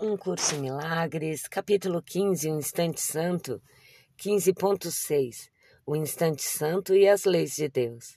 [0.00, 3.60] Um Curso em Milagres, capítulo 15, o Instante Santo,
[4.18, 5.50] 15.6
[5.84, 8.16] O Instante Santo e as Leis de Deus.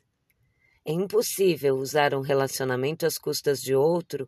[0.86, 4.28] É impossível usar um relacionamento às custas de outro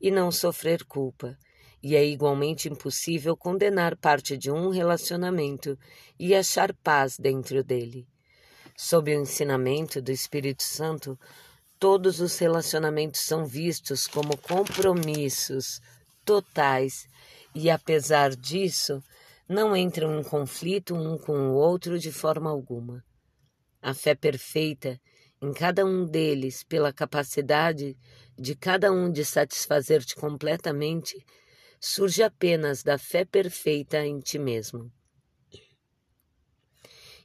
[0.00, 1.36] e não sofrer culpa,
[1.82, 5.78] e é igualmente impossível condenar parte de um relacionamento
[6.18, 8.08] e achar paz dentro dele.
[8.74, 11.18] Sob o ensinamento do Espírito Santo,
[11.78, 15.80] todos os relacionamentos são vistos como compromissos
[16.26, 17.08] totais
[17.54, 19.00] e, apesar disso,
[19.48, 23.02] não entram em conflito um com o outro de forma alguma.
[23.80, 25.00] A fé perfeita
[25.40, 27.96] em cada um deles, pela capacidade
[28.36, 31.24] de cada um de satisfazer-te completamente,
[31.78, 34.90] surge apenas da fé perfeita em ti mesmo.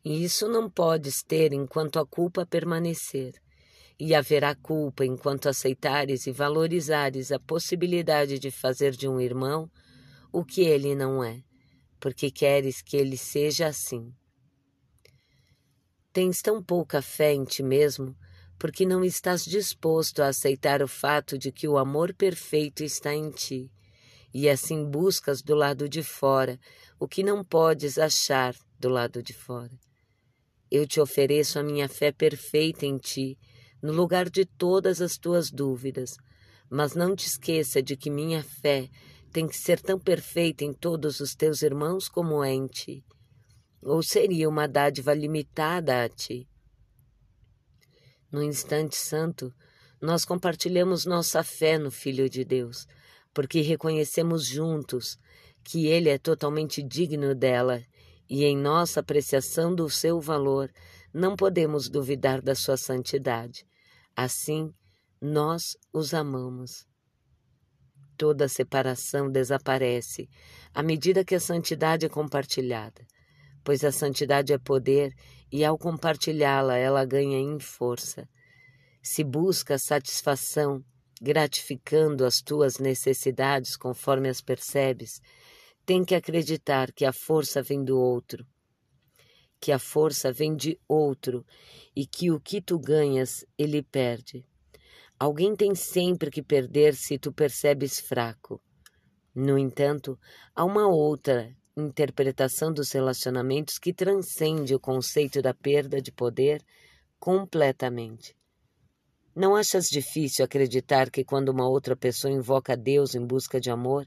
[0.03, 3.33] E isso não podes ter enquanto a culpa permanecer
[4.03, 9.69] e haverá culpa enquanto aceitares e valorizares a possibilidade de fazer de um irmão
[10.33, 11.43] o que ele não é,
[11.99, 14.11] porque queres que ele seja assim.
[16.11, 18.17] Tens tão pouca fé em ti mesmo
[18.57, 23.29] porque não estás disposto a aceitar o fato de que o amor perfeito está em
[23.29, 23.71] ti,
[24.33, 26.59] e assim buscas do lado de fora
[26.99, 29.79] o que não podes achar do lado de fora.
[30.71, 33.37] Eu te ofereço a minha fé perfeita em ti
[33.81, 36.15] no lugar de todas as tuas dúvidas,
[36.69, 38.89] mas não te esqueça de que minha fé
[39.31, 43.03] tem que ser tão perfeita em todos os teus irmãos como é em ti.
[43.81, 46.47] Ou seria uma dádiva limitada a ti?
[48.31, 49.53] No instante santo,
[50.01, 52.87] nós compartilhamos nossa fé no Filho de Deus,
[53.33, 55.17] porque reconhecemos juntos
[55.63, 57.81] que Ele é totalmente digno dela
[58.29, 60.71] e, em nossa apreciação do seu valor,
[61.13, 63.65] não podemos duvidar da sua santidade.
[64.15, 64.73] Assim,
[65.21, 66.85] nós os amamos.
[68.17, 70.29] Toda separação desaparece
[70.73, 73.05] à medida que a santidade é compartilhada,
[73.63, 75.11] pois a santidade é poder
[75.51, 78.27] e, ao compartilhá-la, ela ganha em força.
[79.01, 80.83] Se busca satisfação,
[81.21, 85.19] gratificando as tuas necessidades conforme as percebes,
[85.85, 88.45] tem que acreditar que a força vem do outro
[89.61, 91.45] que a força vem de outro
[91.95, 94.43] e que o que tu ganhas ele perde.
[95.19, 98.59] Alguém tem sempre que perder se tu percebes fraco.
[99.35, 100.19] No entanto,
[100.55, 106.65] há uma outra interpretação dos relacionamentos que transcende o conceito da perda de poder
[107.19, 108.35] completamente.
[109.33, 114.05] Não achas difícil acreditar que quando uma outra pessoa invoca Deus em busca de amor,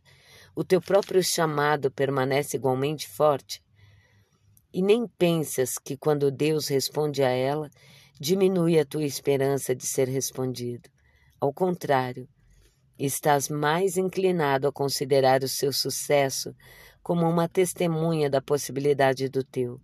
[0.55, 3.64] o teu próprio chamado permanece igualmente forte?
[4.75, 7.71] E nem pensas que quando Deus responde a ela,
[8.19, 10.91] diminui a tua esperança de ser respondido.
[11.41, 12.29] Ao contrário,
[12.99, 16.53] estás mais inclinado a considerar o seu sucesso
[17.05, 19.81] como uma testemunha da possibilidade do teu.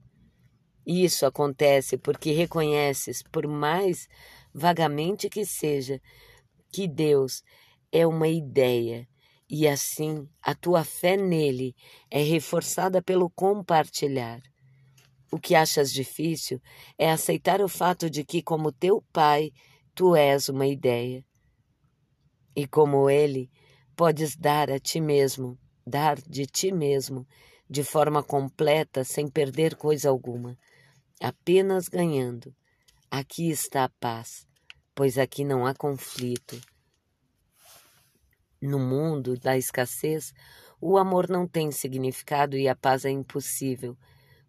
[0.85, 4.09] Isso acontece porque reconheces, por mais
[4.53, 6.01] vagamente que seja,
[6.73, 7.45] que Deus
[7.93, 9.07] é uma ideia
[9.49, 11.77] e assim a tua fé nele
[12.11, 14.43] é reforçada pelo compartilhar.
[15.33, 16.61] O que achas difícil
[16.99, 19.53] é aceitar o fato de que, como teu pai,
[19.95, 21.25] tu és uma ideia.
[22.57, 23.49] E como ele,
[23.95, 27.27] podes dar a ti mesmo, dar de ti mesmo,
[27.69, 30.59] de forma completa, sem perder coisa alguma,
[31.23, 32.53] apenas ganhando.
[33.09, 34.49] Aqui está a paz,
[34.97, 36.61] pois aqui não há conflito.
[38.61, 40.35] No mundo da escassez,
[40.81, 43.97] o amor não tem significado e a paz é impossível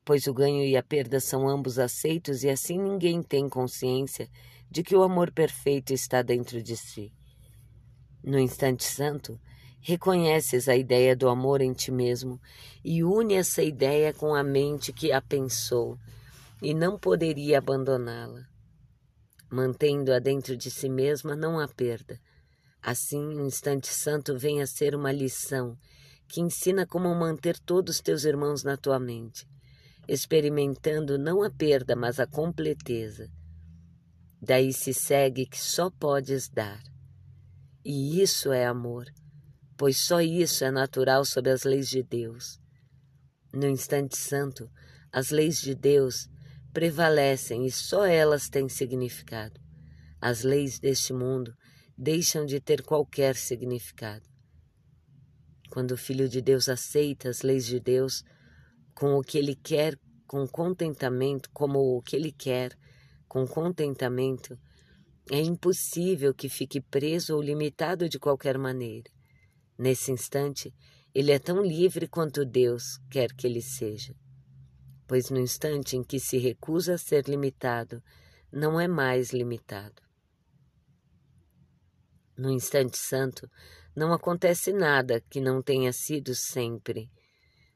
[0.04, 4.30] pois o ganho e a perda são ambos aceitos e assim ninguém tem consciência
[4.70, 7.14] de que o amor perfeito está dentro de si.
[8.24, 9.40] No instante santo,
[9.80, 12.40] reconheces a ideia do amor em ti mesmo
[12.84, 15.98] e une essa ideia com a mente que a pensou
[16.62, 18.48] e não poderia abandoná-la.
[19.50, 22.20] Mantendo-a dentro de si mesma, não há perda.
[22.82, 25.78] Assim, o instante santo vem a ser uma lição
[26.28, 29.51] que ensina como manter todos os teus irmãos na tua mente
[30.12, 33.32] experimentando não a perda, mas a completeza.
[34.42, 36.84] Daí se segue que só podes dar.
[37.86, 39.06] E isso é amor,
[39.78, 42.60] pois só isso é natural sob as leis de Deus.
[43.54, 44.70] No instante santo,
[45.14, 46.28] as leis de Deus
[46.74, 49.62] prevalecem e só elas têm significado.
[50.20, 51.56] As leis deste mundo
[51.98, 54.30] deixam de ter qualquer significado.
[55.70, 58.26] Quando o Filho de Deus aceita as leis de Deus,
[58.94, 59.98] com o que ele quer,
[60.28, 62.78] com contentamento, como o que ele quer,
[63.28, 64.58] com contentamento,
[65.30, 69.10] é impossível que fique preso ou limitado de qualquer maneira.
[69.78, 70.74] Nesse instante,
[71.14, 74.16] ele é tão livre quanto Deus quer que ele seja.
[75.08, 78.02] Pois no instante em que se recusa a ser limitado,
[78.52, 80.02] não é mais limitado.
[82.38, 83.50] No instante santo,
[83.96, 87.12] não acontece nada que não tenha sido sempre.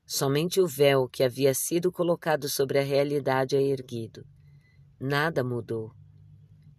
[0.06, 4.24] Somente o véu que havia sido colocado sobre a realidade é erguido.
[5.00, 5.92] Nada mudou.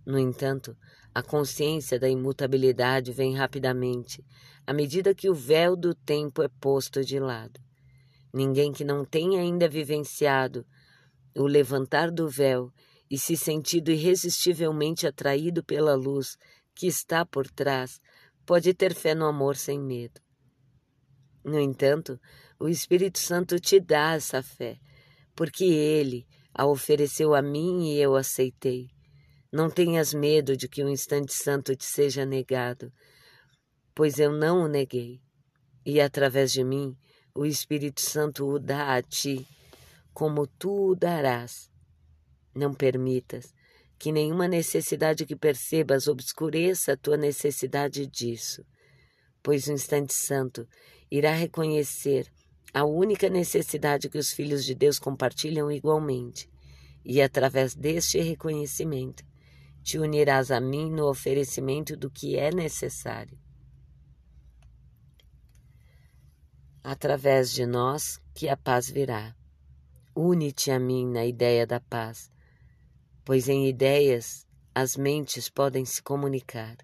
[0.07, 0.77] No entanto,
[1.13, 4.25] a consciência da imutabilidade vem rapidamente,
[4.65, 7.59] à medida que o véu do tempo é posto de lado.
[8.33, 10.65] Ninguém que não tenha ainda vivenciado
[11.35, 12.71] o levantar do véu
[13.11, 16.37] e se sentido irresistivelmente atraído pela luz
[16.75, 18.01] que está por trás,
[18.45, 20.21] pode ter fé no amor sem medo.
[21.47, 22.19] No entanto,
[22.59, 24.81] o Espírito Santo te dá essa fé,
[25.33, 28.91] porque ele a ofereceu a mim e eu aceitei.
[29.53, 32.93] Não tenhas medo de que um instante santo te seja negado,
[33.95, 35.21] pois eu não o neguei.
[35.85, 36.97] E através de mim,
[37.33, 39.47] o Espírito Santo o dá a ti,
[40.13, 41.71] como tu o darás.
[42.53, 43.55] Não permitas
[43.97, 48.67] que nenhuma necessidade que percebas obscureça a tua necessidade disso,
[49.45, 50.67] pois o instante santo
[51.11, 52.31] irá reconhecer
[52.73, 56.51] a única necessidade que os filhos de Deus compartilham igualmente,
[57.05, 59.25] e através deste reconhecimento
[59.83, 63.39] te unirás a mim no oferecimento do que é necessário.
[66.83, 69.35] Através de nós que a paz virá.
[70.15, 72.31] Une-te a mim na ideia da paz,
[73.25, 76.77] pois em ideias as mentes podem se comunicar.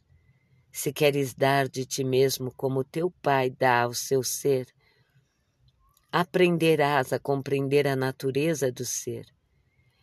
[0.73, 4.67] Se queres dar de ti mesmo como teu Pai dá ao seu ser,
[6.11, 9.27] aprenderás a compreender a natureza do ser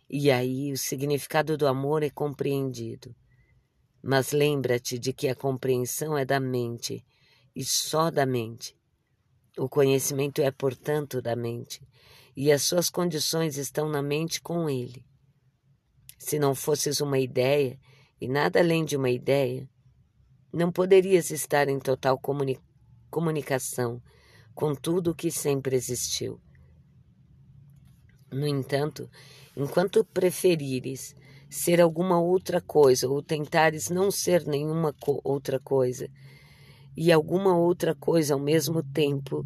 [0.09, 3.15] e aí o significado do amor é compreendido.
[4.01, 7.05] Mas lembra-te de que a compreensão é da mente
[7.55, 8.75] e só da mente.
[9.57, 11.85] O conhecimento é, portanto, da mente,
[12.35, 15.05] e as suas condições estão na mente com ele.
[16.17, 17.77] Se não fosses uma ideia,
[18.21, 19.69] e nada além de uma ideia,
[20.51, 22.59] não poderias estar em total comuni
[23.09, 24.01] comunicação
[24.53, 26.39] com tudo o que sempre existiu.
[28.31, 29.09] No entanto,
[29.55, 31.15] enquanto preferires
[31.49, 36.07] ser alguma outra coisa ou tentares não ser nenhuma co outra coisa
[36.95, 39.45] e alguma outra coisa ao mesmo tempo,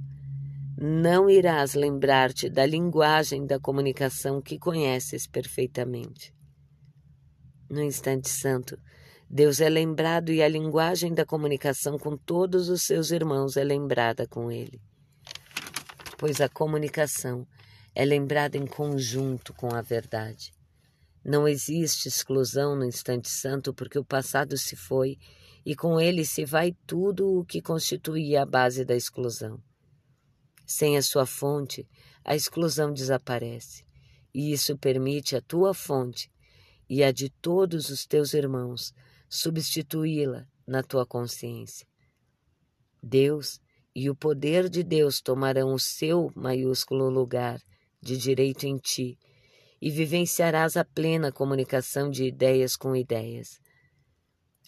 [0.78, 6.34] não irás lembrar-te da linguagem da comunicação que conheces perfeitamente.
[7.70, 8.78] No instante santo,
[9.30, 14.28] Deus é lembrado e a linguagem da comunicação com todos os seus irmãos é lembrada
[14.28, 14.82] com ele.
[16.18, 17.48] Pois a comunicação
[17.96, 20.54] é lembrada em conjunto com a verdade.
[21.24, 25.18] Não existe exclusão no instante santo porque o passado se foi
[25.66, 29.62] e com ele se vai tudo o que constituía a base da exclusão.
[30.66, 31.88] Sem a sua fonte,
[32.24, 33.86] a exclusão desaparece,
[34.34, 36.32] e isso permite a tua fonte
[36.90, 38.94] e a de todos os teus irmãos
[39.34, 41.88] substituí-la na tua consciência.
[43.02, 43.60] Deus
[43.96, 47.60] e o poder de Deus tomarão o seu maiúsculo lugar
[48.00, 49.18] de direito em ti
[49.82, 53.60] e vivenciarás a plena comunicação de ideias com ideias.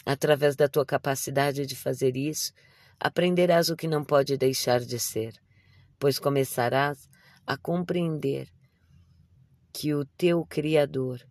[0.04, 2.52] Através da tua capacidade de fazer isso,
[3.00, 5.36] aprenderás o que não pode deixar de ser,
[6.00, 7.08] pois começarás
[7.46, 8.50] a compreender
[9.72, 11.22] que o teu Criador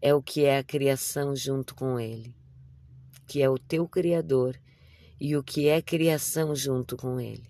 [0.00, 2.32] é o que é a criação junto com Ele,
[3.28, 4.58] que é o teu Criador
[5.20, 7.46] e o que é criação junto com Ele.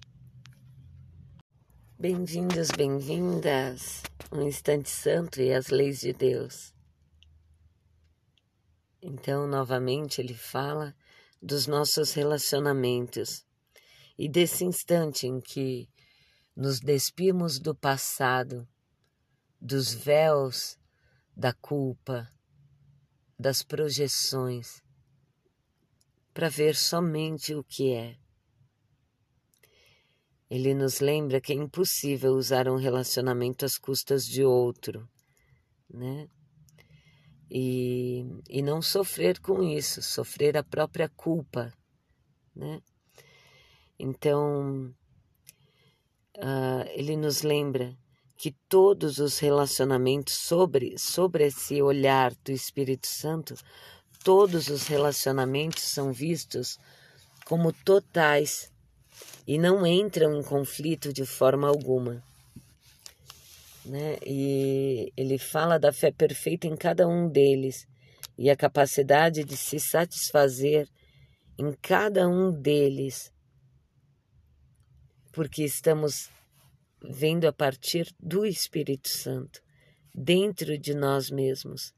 [1.96, 6.74] Bem-vindos, bem-vindas, um instante santo e as leis de Deus.
[9.00, 10.96] Então, novamente, ele fala
[11.40, 13.46] dos nossos relacionamentos
[14.18, 15.88] e desse instante em que
[16.56, 18.66] nos despimos do passado,
[19.60, 20.76] dos véus
[21.36, 22.28] da culpa,
[23.38, 24.82] das projeções,
[26.38, 28.16] para ver somente o que é
[30.48, 35.08] ele nos lembra que é impossível usar um relacionamento às custas de outro,
[35.90, 36.28] né?
[37.50, 41.74] E, e não sofrer com isso, sofrer a própria culpa,
[42.54, 42.80] né?
[43.98, 44.94] Então,
[46.36, 47.98] uh, ele nos lembra
[48.36, 53.56] que todos os relacionamentos sobre, sobre esse olhar do Espírito Santo,
[54.28, 56.78] todos os relacionamentos são vistos
[57.46, 58.70] como totais
[59.46, 62.22] e não entram em conflito de forma alguma.
[63.86, 64.18] Né?
[64.26, 67.88] E ele fala da fé perfeita em cada um deles
[68.36, 70.86] e a capacidade de se satisfazer
[71.58, 73.32] em cada um deles
[75.32, 76.28] porque estamos
[77.02, 79.62] vendo a partir do Espírito Santo,
[80.14, 81.96] dentro de nós mesmos.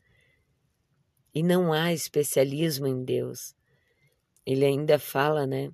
[1.34, 3.54] E não há especialismo em Deus.
[4.44, 5.72] Ele ainda fala, né?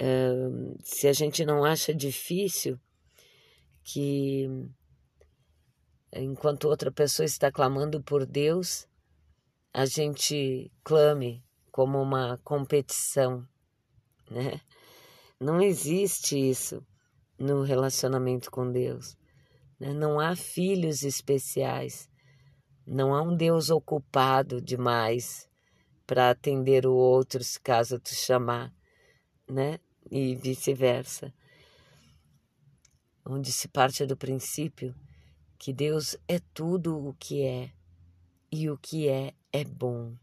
[0.00, 2.78] Uh, se a gente não acha difícil
[3.82, 4.48] que
[6.12, 8.86] enquanto outra pessoa está clamando por Deus,
[9.72, 13.46] a gente clame como uma competição,
[14.30, 14.60] né?
[15.38, 16.84] Não existe isso
[17.38, 19.16] no relacionamento com Deus.
[19.78, 19.94] Né?
[19.94, 22.09] Não há filhos especiais.
[22.86, 25.48] Não há um Deus ocupado demais
[26.06, 28.74] para atender o outro se caso tu chamar,
[29.48, 29.78] né?
[30.10, 31.32] E vice-versa.
[33.24, 34.94] Onde se parte do princípio
[35.58, 37.70] que Deus é tudo o que é
[38.50, 40.16] e o que é é bom.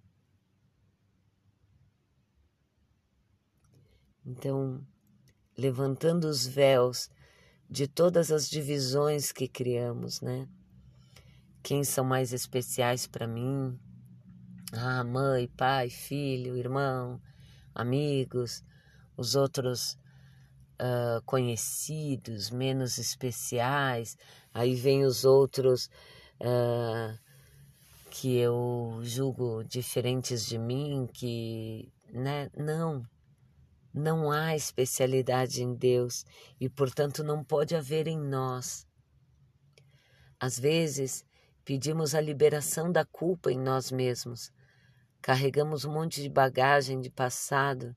[4.25, 4.85] Então,
[5.57, 7.09] levantando os véus
[7.69, 10.49] de todas as divisões que criamos, né?
[11.67, 13.77] Quem são mais especiais para mim?
[14.71, 17.21] Ah, mãe, pai, filho, irmão,
[17.75, 18.63] amigos,
[19.17, 20.00] os outros
[20.79, 24.17] uh, conhecidos, menos especiais.
[24.53, 25.89] Aí vem os outros
[26.39, 27.19] uh,
[28.12, 32.50] que eu julgo diferentes de mim, que, né?
[32.55, 33.05] Não
[33.93, 36.24] não há especialidade em Deus
[36.62, 38.88] e, portanto, não pode haver em nós.
[40.39, 41.25] Às vezes,
[41.67, 44.53] pedimos a liberação da culpa em nós mesmos.
[45.21, 47.93] Carregamos um monte de bagagem de passado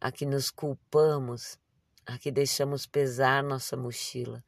[0.00, 1.56] a que nos culpamos,
[2.04, 4.42] a que deixamos pesar nossa mochila.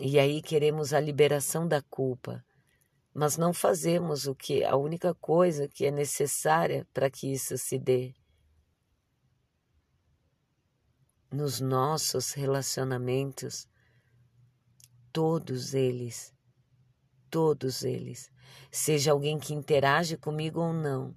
[0.00, 2.44] E aí queremos a liberação da culpa,
[3.12, 7.76] mas não fazemos o que a única coisa que é necessária para que isso se
[7.76, 8.14] dê
[11.28, 13.66] nos nossos relacionamentos,
[15.12, 16.33] todos eles,
[17.34, 18.30] todos eles,
[18.70, 21.12] seja alguém que interage comigo ou não,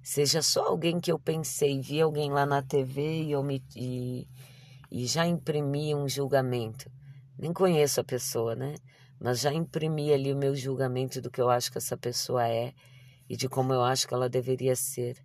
[0.00, 4.28] seja só alguém que eu pensei, vi alguém lá na TV e, eu me, e,
[4.88, 6.88] e já imprimi um julgamento.
[7.36, 8.76] Nem conheço a pessoa, né?
[9.18, 12.72] Mas já imprimi ali o meu julgamento do que eu acho que essa pessoa é
[13.28, 15.16] e de como eu acho que ela deveria ser.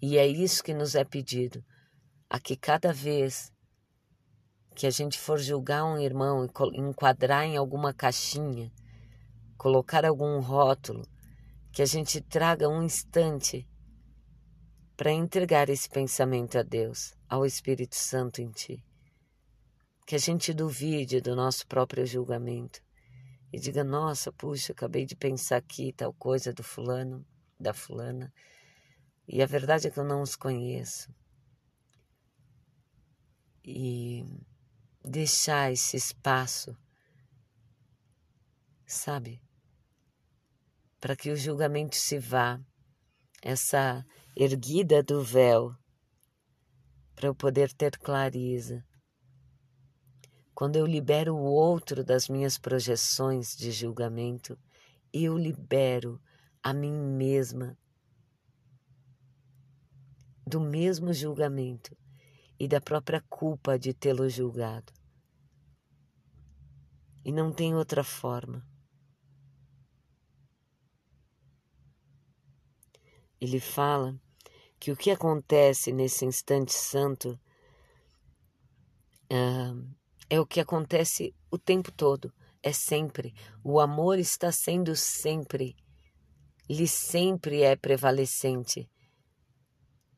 [0.00, 1.62] E é isso que nos é pedido
[2.30, 3.52] a que cada vez
[4.74, 8.72] que a gente for julgar um irmão e enquadrar em alguma caixinha,
[9.56, 11.06] colocar algum rótulo,
[11.72, 13.68] que a gente traga um instante
[14.96, 18.84] para entregar esse pensamento a Deus, ao Espírito Santo em ti.
[20.06, 22.82] Que a gente duvide do nosso próprio julgamento
[23.52, 27.24] e diga: nossa, puxa, acabei de pensar aqui tal coisa do fulano,
[27.58, 28.32] da fulana,
[29.28, 31.08] e a verdade é que eu não os conheço
[33.64, 34.24] e
[35.04, 36.76] deixar esse espaço,
[38.86, 39.42] sabe?
[41.00, 42.60] Para que o julgamento se vá,
[43.42, 44.04] essa
[44.36, 45.74] erguida do véu,
[47.14, 48.84] para eu poder ter clareza.
[50.54, 54.58] Quando eu libero o outro das minhas projeções de julgamento,
[55.12, 56.20] eu libero
[56.62, 57.76] a mim mesma
[60.46, 61.96] do mesmo julgamento
[62.60, 64.92] e da própria culpa de tê-lo julgado.
[67.24, 68.62] E não tem outra forma.
[73.40, 74.14] Ele fala
[74.78, 77.40] que o que acontece nesse instante santo
[79.32, 79.96] uh,
[80.28, 82.30] é o que acontece o tempo todo,
[82.62, 83.34] é sempre.
[83.64, 85.74] O amor está sendo sempre,
[86.68, 88.86] ele sempre é prevalecente.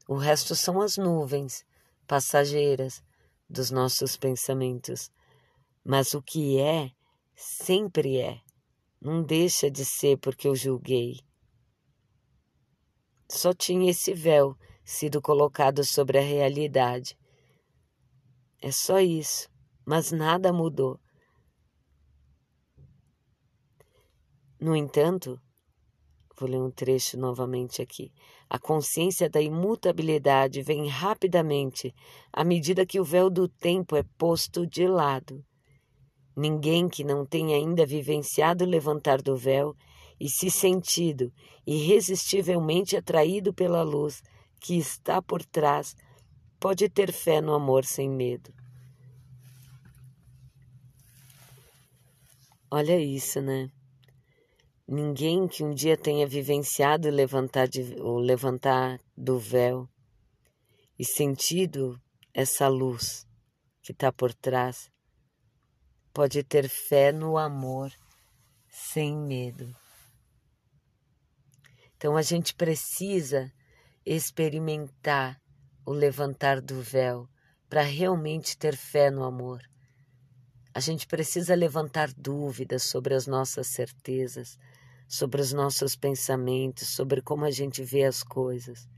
[0.09, 1.65] O resto são as nuvens
[2.13, 3.03] passageiras
[3.49, 5.11] dos nossos pensamentos.
[5.83, 6.93] Mas o que é,
[7.35, 8.39] sempre é.
[9.01, 11.21] Não deixa de ser porque eu julguei.
[13.31, 14.55] Só tinha esse véu
[14.85, 17.17] sido colocado sobre a realidade.
[18.61, 19.49] É só isso,
[19.83, 21.01] mas nada mudou.
[24.61, 25.41] No entanto,
[26.39, 28.11] Vou ler um trecho novamente aqui.
[28.49, 31.95] A consciência da imutabilidade vem rapidamente
[32.33, 35.45] à medida que o véu do tempo é posto de lado.
[36.37, 39.75] Ninguém que não tenha ainda vivenciado o levantar do véu
[40.19, 41.33] e se sentido
[41.67, 44.23] irresistivelmente atraído pela luz
[44.61, 45.95] que está por trás
[46.59, 48.55] pode ter fé no amor sem medo.
[52.71, 53.71] Olha isso, né?
[54.95, 59.89] Ninguém que um dia tenha vivenciado o levantar, de, o levantar do véu
[60.99, 61.99] e sentido
[62.35, 63.27] essa luz
[63.81, 64.91] que está por trás,
[66.13, 67.91] pode ter fé no amor
[68.69, 69.75] sem medo.
[71.97, 73.51] Então a gente precisa
[74.05, 75.41] experimentar
[75.87, 77.27] o levantar do véu
[77.67, 79.63] para realmente ter fé no amor.
[80.75, 84.59] A gente precisa levantar dúvidas sobre as nossas certezas,
[85.13, 88.89] sobre os nossos pensamentos, sobre como a gente vê as coisas.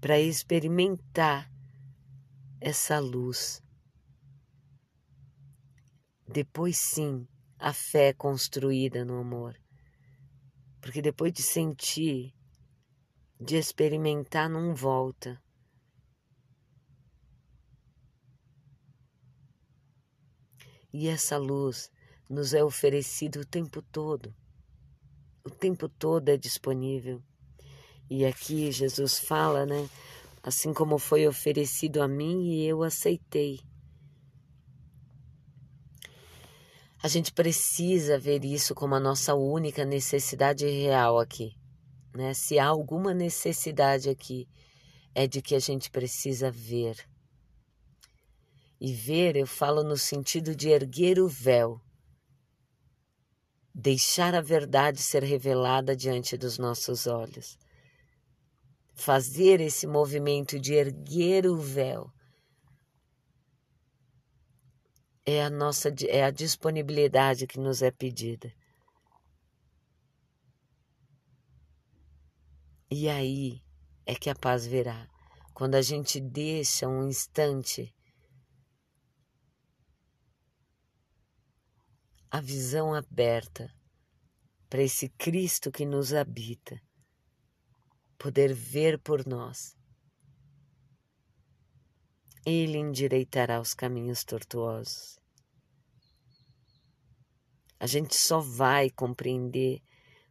[0.00, 1.48] Para experimentar
[2.60, 3.62] essa luz.
[6.26, 7.24] Depois sim,
[7.60, 9.56] a fé é construída no amor.
[10.80, 12.34] Porque depois de sentir,
[13.40, 15.40] de experimentar, não volta.
[20.92, 21.88] E essa luz
[22.28, 24.34] nos é oferecida o tempo todo.
[25.44, 27.22] O tempo todo é disponível.
[28.08, 29.88] E aqui Jesus fala, né?
[30.42, 33.60] Assim como foi oferecido a mim e eu aceitei.
[37.02, 41.56] A gente precisa ver isso como a nossa única necessidade real aqui.
[42.14, 42.32] Né?
[42.34, 44.48] Se há alguma necessidade aqui,
[45.14, 46.96] é de que a gente precisa ver.
[48.80, 51.80] E ver, eu falo no sentido de erguer o véu,
[53.74, 57.58] deixar a verdade ser revelada diante dos nossos olhos.
[58.94, 62.12] Fazer esse movimento de erguer o véu
[65.24, 68.52] é a nossa é a disponibilidade que nos é pedida.
[72.90, 73.62] E aí
[74.04, 75.08] é que a paz virá.
[75.54, 77.94] Quando a gente deixa um instante
[82.32, 83.70] a visão aberta
[84.70, 86.80] para esse Cristo que nos habita,
[88.16, 89.76] poder ver por nós.
[92.46, 95.20] Ele endireitará os caminhos tortuosos.
[97.78, 99.82] A gente só vai compreender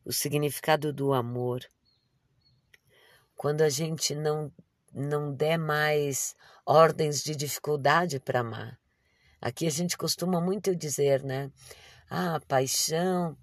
[0.03, 1.63] o significado do amor
[3.35, 4.51] quando a gente não,
[4.91, 6.35] não der mais
[6.65, 8.81] ordens de dificuldade para amar.
[9.39, 11.51] Aqui a gente costuma muito dizer, né?
[12.13, 13.37] Ah, paixão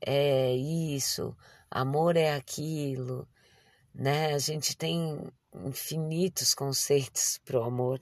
[0.00, 1.36] é isso,
[1.70, 3.28] amor é aquilo,
[3.94, 4.32] né?
[4.32, 5.30] A gente tem
[5.66, 8.00] infinitos conceitos para o amor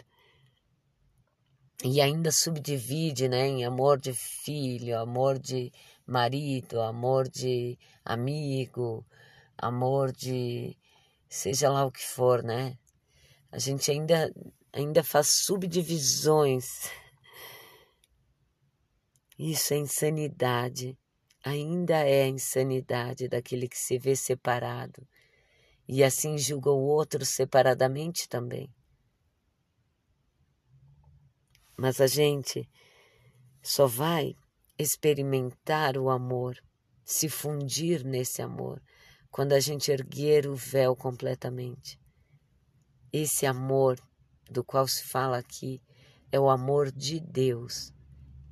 [1.83, 5.73] e ainda subdivide, né, em amor de filho, amor de
[6.07, 9.05] marido, amor de amigo,
[9.59, 10.77] amor de
[11.29, 12.79] seja lá o que for, né?
[13.51, 14.33] A gente ainda
[14.73, 16.89] ainda faz subdivisões
[19.39, 20.97] isso é insanidade.
[21.45, 25.07] Ainda é a insanidade daquele que se vê separado
[25.89, 28.73] e assim julga o outro separadamente também.
[31.77, 32.69] Mas a gente
[33.63, 34.35] só vai
[34.79, 36.57] experimentar o amor,
[37.05, 38.81] se fundir nesse amor,
[39.31, 42.01] quando a gente erguer o véu completamente.
[43.13, 43.99] Esse amor
[44.51, 45.83] do qual se fala aqui
[46.31, 47.92] é o amor de Deus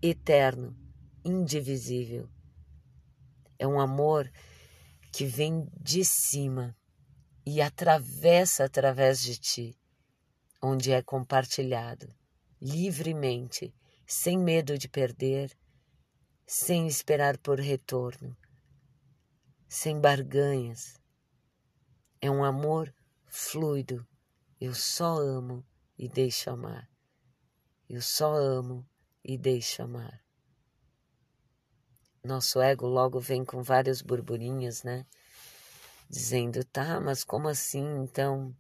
[0.03, 0.77] eterno,
[1.25, 2.29] indivisível.
[3.59, 4.31] É um amor
[5.13, 6.77] que vem de cima
[7.45, 9.79] e atravessa através de ti,
[10.63, 12.15] onde é compartilhado
[12.61, 13.75] livremente,
[14.07, 15.57] sem medo de perder,
[16.47, 18.37] sem esperar por retorno,
[19.67, 21.01] sem barganhas.
[22.21, 22.95] É um amor
[23.27, 24.07] fluido.
[24.61, 25.65] Eu só amo
[25.97, 26.91] e deixo amar.
[27.89, 28.87] Eu só amo
[29.25, 30.23] e deixa amar.
[32.23, 35.07] Nosso ego logo vem com vários burburinhos, né?
[36.09, 38.55] Dizendo, tá, mas como assim então?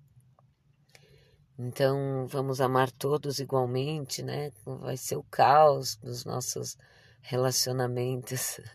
[1.58, 4.50] Então vamos amar todos igualmente, né?
[4.64, 6.76] Vai ser o caos dos nossos
[7.20, 8.60] relacionamentos.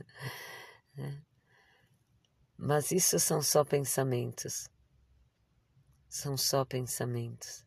[0.97, 1.21] Né?
[2.57, 4.69] Mas isso são só pensamentos.
[6.07, 7.65] São só pensamentos.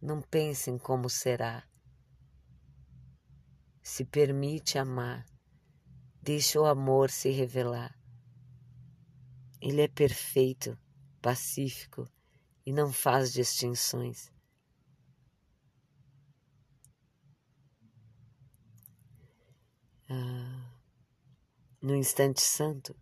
[0.00, 1.67] Não pensem como será
[3.88, 5.24] se permite amar,
[6.20, 7.98] deixa o amor se revelar.
[9.62, 10.78] Ele é perfeito,
[11.22, 12.06] pacífico
[12.66, 14.30] e não faz distinções.
[20.10, 20.70] Ah,
[21.80, 22.94] no instante santo,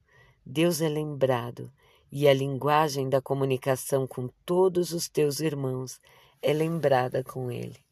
[0.44, 1.70] Deus é lembrado
[2.12, 6.00] e a linguagem da comunicação com todos os teus irmãos
[6.40, 7.84] é lembrada com Ele.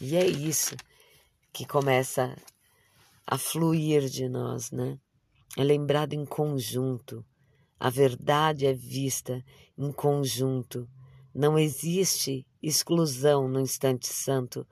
[0.00, 0.74] E é isso
[1.52, 2.36] que começa
[3.26, 4.98] a fluir de nós, né?
[5.56, 7.24] É lembrado em conjunto.
[7.78, 9.42] A verdade é vista
[9.76, 10.88] em conjunto,
[11.32, 14.66] Não existe exclusão no instante santo,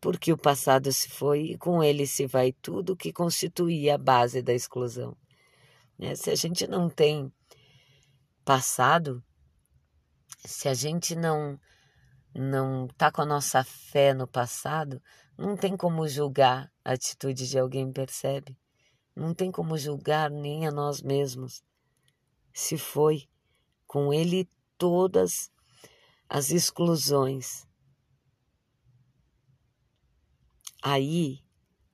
[0.00, 4.42] porque o passado se foi e com ele se vai tudo que constituía a base
[4.42, 5.16] da exclusão.
[5.98, 6.14] Né?
[6.14, 7.32] Se a gente não tem
[8.44, 9.24] passado,
[10.44, 11.58] se a gente não
[12.34, 15.00] não está com a nossa fé no passado,
[15.36, 18.56] não tem como julgar a atitude de alguém, percebe?
[19.16, 21.62] Não tem como julgar nem a nós mesmos.
[22.52, 23.28] Se foi
[23.86, 25.50] com ele todas
[26.28, 27.66] as exclusões.
[30.82, 31.40] Aí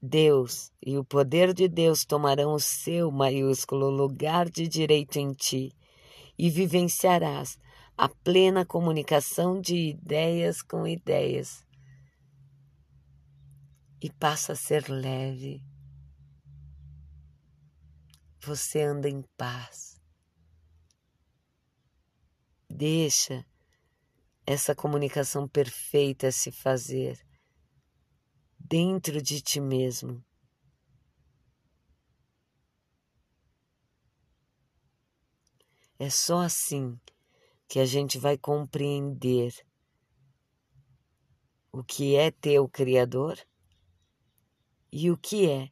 [0.02, 5.72] Deus e o poder de Deus tomarão o seu maiúsculo lugar de direito em ti
[6.38, 7.58] e vivenciarás
[7.96, 11.69] a plena comunicação de ideias com ideias.
[14.00, 15.62] E passa a ser leve.
[18.42, 20.00] Você anda em paz.
[22.68, 23.44] Deixa
[24.46, 27.20] essa comunicação perfeita se fazer
[28.58, 30.24] dentro de ti mesmo.
[35.98, 36.98] É só assim
[37.68, 39.54] que a gente vai compreender
[41.70, 43.38] o que é teu Criador
[44.92, 45.70] e o que é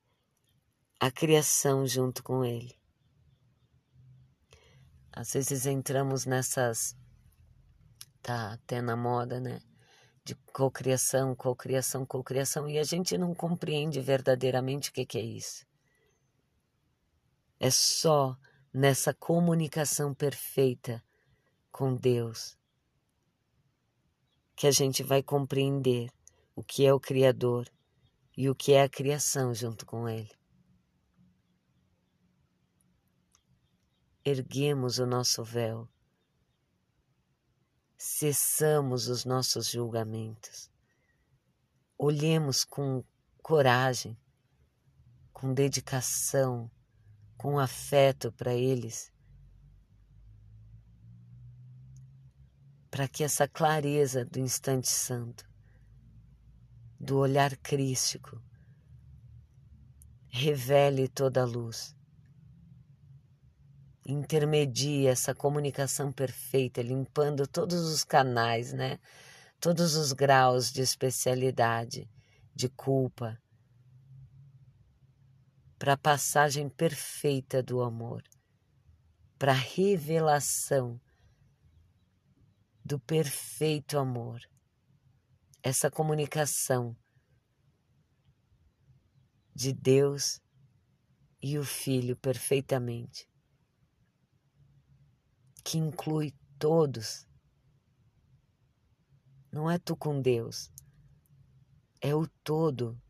[1.00, 2.76] a criação junto com Ele.
[5.12, 6.96] Às vezes entramos nessas.
[8.22, 9.60] Tá até na moda, né?
[10.24, 15.66] De cocriação, cocriação, cocriação, e a gente não compreende verdadeiramente o que, que é isso.
[17.58, 18.36] É só
[18.72, 21.02] nessa comunicação perfeita
[21.72, 22.56] com Deus,
[24.54, 26.12] que a gente vai compreender
[26.54, 27.68] o que é o Criador
[28.40, 30.30] e o que é a criação junto com Ele.
[34.24, 35.88] Erguemos o nosso véu,
[37.96, 40.70] cessamos os nossos julgamentos,
[41.98, 43.02] olhemos com
[43.42, 44.16] coragem,
[45.32, 46.70] com dedicação,
[47.36, 49.12] com afeto para eles
[52.88, 55.47] para que essa clareza do instante santo,
[56.98, 58.42] do olhar crístico,
[60.28, 61.94] revele toda a luz,
[64.04, 68.98] intermedie essa comunicação perfeita, limpando todos os canais, né?
[69.60, 72.08] Todos os graus de especialidade,
[72.54, 73.38] de culpa,
[75.78, 78.22] para a passagem perfeita do amor,
[79.38, 81.00] para a revelação
[82.84, 84.40] do perfeito amor,
[85.62, 86.96] essa comunicação
[89.54, 90.40] de Deus
[91.42, 93.28] e o Filho perfeitamente,
[95.64, 97.26] que inclui todos.
[99.50, 100.70] Não é tu com Deus,
[102.00, 103.00] é o todo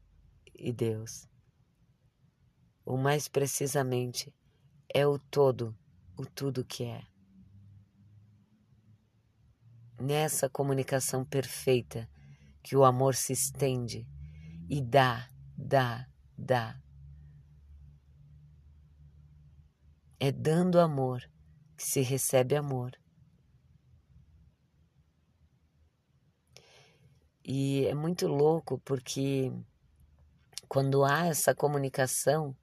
[0.55, 1.29] e Deus.
[2.85, 4.35] Ou mais precisamente,
[4.95, 5.77] é o todo,
[6.17, 7.07] o tudo que é
[10.01, 12.09] nessa comunicação perfeita
[12.63, 14.07] que o amor se estende
[14.69, 16.81] e dá, dá, dá.
[20.21, 21.23] É dando amor
[21.77, 22.93] que se recebe amor.
[27.45, 29.51] E é muito louco porque
[30.69, 32.55] quando há essa comunicação,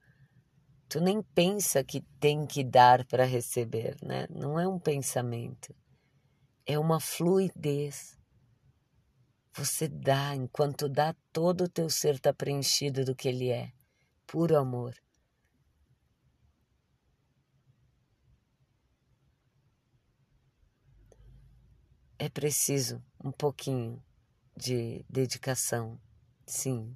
[0.88, 4.26] tu nem pensa que tem que dar para receber, né?
[4.30, 5.74] Não é um pensamento
[6.66, 8.18] é uma fluidez.
[9.56, 13.72] Você dá, enquanto dá, todo o teu ser está preenchido do que ele é,
[14.26, 14.94] puro amor.
[22.18, 24.02] É preciso um pouquinho
[24.54, 25.98] de dedicação,
[26.46, 26.94] sim,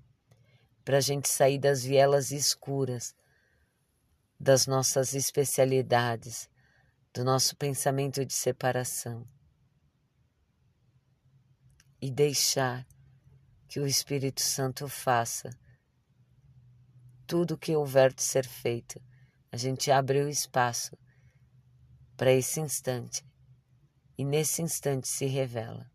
[0.84, 3.14] para a gente sair das vielas escuras
[4.38, 6.50] das nossas especialidades,
[7.14, 9.26] do nosso pensamento de separação
[12.00, 12.86] e deixar
[13.68, 15.50] que o Espírito Santo faça
[17.26, 19.00] tudo o que houver de ser feito.
[19.52, 20.96] A gente abre o espaço
[22.16, 23.24] para esse instante
[24.16, 25.90] e nesse instante se revela.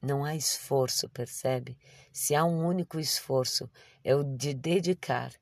[0.00, 1.76] Não há esforço, percebe?
[2.12, 3.70] Se há um único esforço,
[4.04, 5.32] é o de dedicar,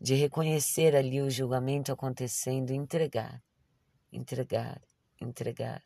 [0.00, 3.42] de reconhecer ali o julgamento acontecendo entregar,
[4.12, 4.80] entregar,
[5.20, 5.82] entregar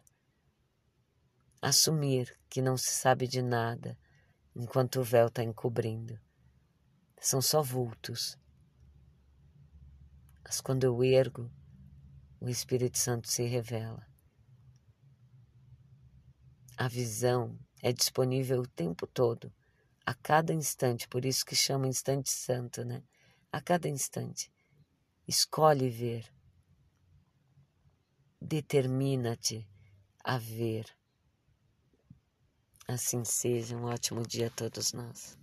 [1.62, 3.96] assumir que não se sabe de nada
[4.54, 6.18] enquanto o véu está encobrindo.
[7.20, 8.36] São só vultos.
[10.44, 11.48] Mas quando eu ergo,
[12.40, 14.04] o Espírito Santo se revela.
[16.76, 19.52] A visão é disponível o tempo todo,
[20.04, 23.04] a cada instante, por isso que chama instante santo, né?
[23.52, 24.52] A cada instante.
[25.28, 26.28] Escolhe ver.
[28.40, 29.68] Determina-te
[30.24, 30.86] a ver.
[32.86, 35.36] Assim seja, um ótimo dia a todos nós.